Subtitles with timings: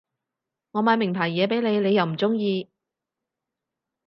[0.71, 2.71] 我買名牌嘢畀你你又唔中意